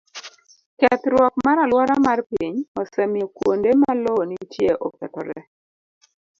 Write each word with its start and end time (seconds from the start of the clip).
Kethruok 0.79 1.33
mar 1.45 1.57
alwora 1.63 1.95
mar 2.07 2.19
piny 2.29 2.55
osemiyo 2.81 3.27
kuonde 3.35 3.69
ma 3.81 3.91
lowo 4.03 4.23
nitie 4.29 4.71
okethore. 4.87 5.39